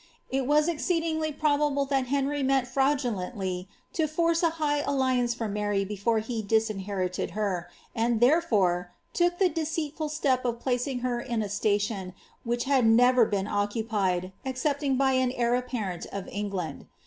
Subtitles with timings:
[0.31, 5.85] It was exceedingly probable that Henry meant fraudulently to force a high alliance for Mary
[5.85, 11.49] before he disinherited her, and therefore took the deceitful step of placing her in a
[11.49, 16.87] station which had never been oeeupied, excepting by an heir apparent of England.